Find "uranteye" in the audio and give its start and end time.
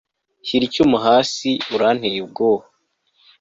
1.75-2.17